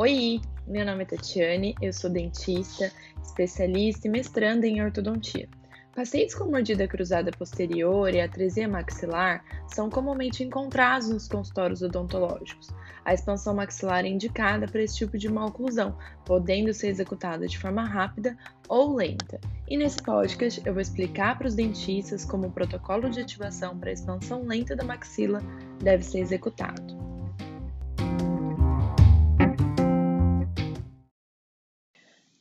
Oi, 0.00 0.40
meu 0.64 0.86
nome 0.86 1.02
é 1.02 1.06
Tatiane, 1.06 1.74
eu 1.82 1.92
sou 1.92 2.08
dentista, 2.08 2.92
especialista 3.20 4.06
e 4.06 4.10
mestranda 4.10 4.64
em 4.64 4.80
ortodontia. 4.80 5.48
Pacientes 5.92 6.36
com 6.36 6.44
mordida 6.44 6.86
cruzada 6.86 7.32
posterior 7.32 8.14
e 8.14 8.20
atresia 8.20 8.68
maxilar 8.68 9.44
são 9.66 9.90
comumente 9.90 10.44
encontrados 10.44 11.08
nos 11.08 11.26
consultórios 11.26 11.82
odontológicos. 11.82 12.68
A 13.04 13.12
expansão 13.12 13.56
maxilar 13.56 14.04
é 14.04 14.08
indicada 14.08 14.68
para 14.68 14.84
esse 14.84 14.98
tipo 14.98 15.18
de 15.18 15.28
maloclusão, 15.28 15.98
podendo 16.24 16.72
ser 16.72 16.90
executada 16.90 17.48
de 17.48 17.58
forma 17.58 17.82
rápida 17.84 18.38
ou 18.68 18.94
lenta. 18.94 19.40
E 19.68 19.76
nesse 19.76 20.00
podcast 20.00 20.62
eu 20.64 20.74
vou 20.74 20.80
explicar 20.80 21.36
para 21.36 21.48
os 21.48 21.56
dentistas 21.56 22.24
como 22.24 22.46
o 22.46 22.52
protocolo 22.52 23.10
de 23.10 23.20
ativação 23.20 23.76
para 23.76 23.90
a 23.90 23.94
expansão 23.94 24.46
lenta 24.46 24.76
da 24.76 24.84
maxila 24.84 25.42
deve 25.82 26.04
ser 26.04 26.20
executado. 26.20 27.07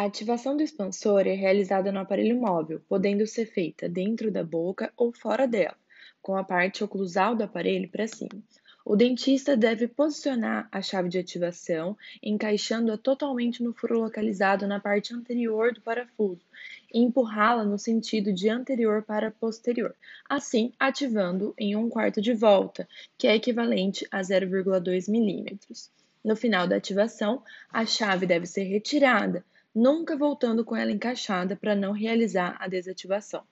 A 0.00 0.04
ativação 0.04 0.56
do 0.56 0.62
expansor 0.62 1.26
é 1.26 1.34
realizada 1.34 1.92
no 1.92 1.98
aparelho 1.98 2.40
móvel, 2.40 2.80
podendo 2.88 3.26
ser 3.26 3.44
feita 3.44 3.86
dentro 3.86 4.30
da 4.30 4.42
boca 4.42 4.90
ou 4.96 5.12
fora 5.12 5.46
dela, 5.46 5.76
com 6.22 6.38
a 6.38 6.42
parte 6.42 6.82
oclusal 6.82 7.36
do 7.36 7.44
aparelho 7.44 7.86
para 7.86 8.08
cima. 8.08 8.42
O 8.82 8.96
dentista 8.96 9.54
deve 9.54 9.86
posicionar 9.86 10.66
a 10.72 10.80
chave 10.80 11.10
de 11.10 11.18
ativação, 11.18 11.98
encaixando-a 12.22 12.96
totalmente 12.96 13.62
no 13.62 13.74
furo 13.74 14.00
localizado 14.00 14.66
na 14.66 14.80
parte 14.80 15.12
anterior 15.12 15.74
do 15.74 15.82
parafuso 15.82 16.46
e 16.94 16.98
empurrá-la 16.98 17.62
no 17.62 17.78
sentido 17.78 18.32
de 18.32 18.48
anterior 18.48 19.02
para 19.02 19.30
posterior, 19.30 19.94
assim 20.26 20.72
ativando 20.80 21.52
em 21.58 21.76
um 21.76 21.90
quarto 21.90 22.22
de 22.22 22.32
volta, 22.32 22.88
que 23.18 23.26
é 23.26 23.34
equivalente 23.34 24.08
a 24.10 24.22
0,2 24.22 25.10
milímetros. 25.10 25.90
No 26.24 26.34
final 26.34 26.66
da 26.66 26.76
ativação, 26.76 27.42
a 27.70 27.84
chave 27.84 28.24
deve 28.24 28.46
ser 28.46 28.64
retirada, 28.64 29.44
nunca 29.74 30.16
voltando 30.16 30.64
com 30.64 30.76
ela 30.76 30.92
encaixada 30.92 31.56
para 31.56 31.74
não 31.74 31.92
realizar 31.92 32.56
a 32.58 32.68
desativação. 32.68 33.44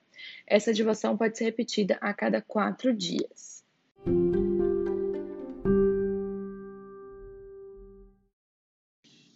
Essa 0.45 0.71
ativação 0.71 1.17
pode 1.17 1.37
ser 1.37 1.45
repetida 1.45 1.97
a 2.01 2.13
cada 2.13 2.41
quatro 2.41 2.93
dias. 2.93 3.63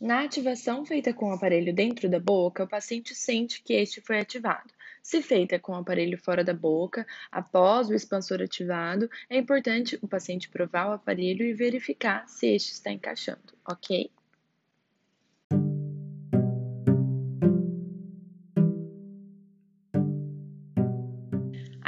Na 0.04 0.26
ativação 0.26 0.86
feita 0.86 1.14
com 1.14 1.30
o 1.30 1.32
aparelho 1.32 1.74
dentro 1.74 2.10
da 2.10 2.20
boca, 2.20 2.66
o 2.66 2.68
paciente 2.68 3.16
sente 3.16 3.64
que 3.64 3.74
este 3.74 4.02
foi 4.02 4.20
ativado. 4.20 4.74
Se 5.02 5.22
feita 5.22 5.58
com 5.58 5.72
o 5.72 5.76
aparelho 5.76 6.18
fora 6.18 6.44
da 6.44 6.54
boca, 6.54 7.08
após 7.32 7.88
o 7.88 7.94
expansor 7.94 8.42
ativado, 8.42 9.10
é 9.30 9.38
importante 9.38 9.98
o 10.02 10.08
paciente 10.08 10.50
provar 10.50 10.90
o 10.90 10.92
aparelho 10.92 11.46
e 11.46 11.54
verificar 11.54 12.28
se 12.28 12.48
este 12.48 12.74
está 12.74 12.92
encaixando, 12.92 13.54
ok? 13.66 14.12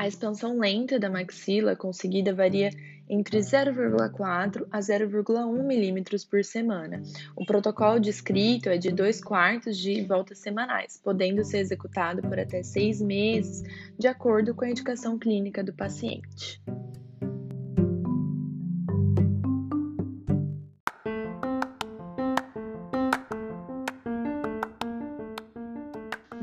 A 0.06 0.08
expansão 0.08 0.59
lenta 0.59 1.00
da 1.00 1.09
maxila 1.09 1.75
conseguida 1.75 2.31
varia 2.31 2.70
entre 3.09 3.39
0,4 3.39 4.67
a 4.72 4.78
0,1 4.78 5.64
milímetros 5.64 6.23
por 6.23 6.44
semana. 6.44 7.02
O 7.36 7.44
protocolo 7.44 8.00
descrito 8.00 8.70
é 8.70 8.78
de 8.78 8.92
2 8.92 9.20
quartos 9.23 9.75
de 9.75 10.03
voltas 10.03 10.38
semanais, 10.38 11.02
podendo 11.03 11.44
ser 11.44 11.58
executado 11.58 12.22
por 12.22 12.38
até 12.38 12.62
seis 12.62 13.02
meses, 13.02 13.64
de 13.97 14.08
acordo 14.08 14.53
com 14.53 14.64
a 14.64 14.70
indicação 14.70 15.17
clínica 15.17 15.64
do 15.64 15.73
paciente. 15.73 16.62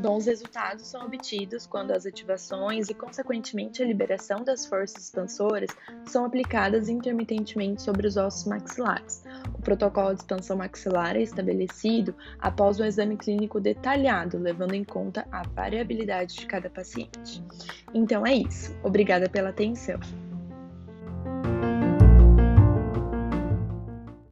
Bons 0.03 0.27
resultados 0.27 0.89
são 0.89 1.07
obtidos 1.07 1.65
quando 1.65 1.93
as 1.93 2.05
ativações 2.05 2.89
e, 2.89 2.95
consequentemente, 2.95 3.81
a 3.81 3.87
liberação 3.87 4.43
das 4.43 4.67
forças 4.67 5.05
expansoras 5.05 5.71
são 6.05 6.25
aplicadas 6.25 6.89
intermitentemente 6.89 7.83
sobre 7.83 8.09
os 8.09 8.17
ossos 8.17 8.45
maxilares. 8.45 9.23
O 9.57 9.63
protocolo 9.63 10.13
de 10.13 10.23
expansão 10.23 10.57
maxilar 10.57 11.15
é 11.15 11.23
estabelecido 11.23 12.17
após 12.41 12.81
um 12.81 12.85
exame 12.85 13.17
clínico 13.17 13.61
detalhado, 13.61 14.39
levando 14.39 14.75
em 14.75 14.83
conta 14.83 15.25
a 15.31 15.45
variabilidade 15.45 16.35
de 16.35 16.47
cada 16.47 16.69
paciente. 16.69 17.41
Então 17.95 18.27
é 18.27 18.35
isso. 18.35 18.75
Obrigada 18.83 19.29
pela 19.29 19.51
atenção. 19.51 20.01